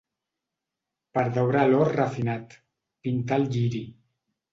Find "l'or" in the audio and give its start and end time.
1.71-1.93